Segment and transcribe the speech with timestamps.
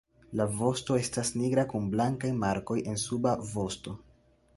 [0.39, 3.95] La vosto estas nigra kun blankaj markoj en suba vosto.